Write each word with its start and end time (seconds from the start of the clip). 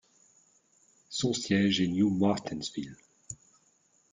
Son 1.09 1.31
siège 1.31 1.79
est 1.79 1.87
New 1.87 2.09
Martinsville. 2.09 2.97